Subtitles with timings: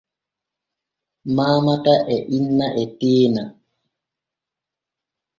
[1.35, 3.43] Maamata e inna e tenna.